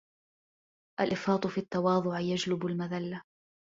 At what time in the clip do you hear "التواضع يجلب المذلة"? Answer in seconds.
1.57-3.21